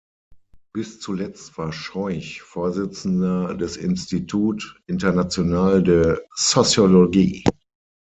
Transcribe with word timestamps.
Bis 0.73 0.99
zuletzt 0.99 1.59
war 1.59 1.71
Scheuch 1.71 2.41
Vorsitzender 2.41 3.53
des 3.53 3.77
Institut 3.77 4.81
International 4.87 5.83
de 5.83 6.17
Sociologie. 6.33 7.43